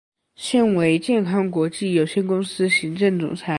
[0.35, 3.49] 现为健康国际有限公司行政总裁。